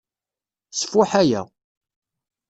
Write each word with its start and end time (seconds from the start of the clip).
Sfuḥ 0.79 1.11
aya. 1.21 1.41